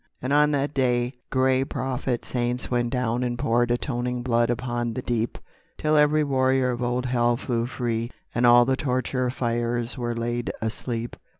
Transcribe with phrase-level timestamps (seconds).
[0.19, 5.03] And on that day gray prophet saints went down And poured atoning blood upon the
[5.03, 5.37] deep,
[5.77, 10.51] Till every warrior of old Hell flew free And all the torture fires were laid
[10.59, 11.15] asleep.